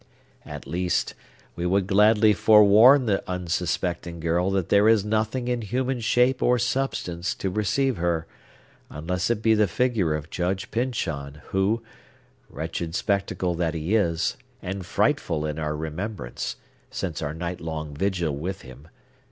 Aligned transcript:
At 0.47 0.65
least, 0.65 1.13
we 1.55 1.63
would 1.67 1.85
gladly 1.85 2.33
forewarn 2.33 3.05
the 3.05 3.23
unsuspecting 3.29 4.19
girl 4.19 4.49
that 4.49 4.69
there 4.69 4.89
is 4.89 5.05
nothing 5.05 5.47
in 5.47 5.61
human 5.61 5.99
shape 5.99 6.41
or 6.41 6.57
substance 6.57 7.35
to 7.35 7.51
receive 7.51 7.97
her, 7.97 8.25
unless 8.89 9.29
it 9.29 9.43
be 9.43 9.53
the 9.53 9.67
figure 9.67 10.15
of 10.15 10.31
Judge 10.31 10.71
Pyncheon, 10.71 11.43
who—wretched 11.49 12.95
spectacle 12.95 13.53
that 13.53 13.75
he 13.75 13.93
is, 13.95 14.37
and 14.59 14.87
frightful 14.87 15.45
in 15.45 15.59
our 15.59 15.77
remembrance, 15.77 16.55
since 16.89 17.21
our 17.21 17.35
night 17.35 17.61
long 17.61 17.93
vigil 17.93 18.35
with 18.35 18.61
him! 18.63 18.87